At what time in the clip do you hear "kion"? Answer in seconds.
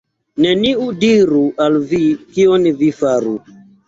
2.39-2.65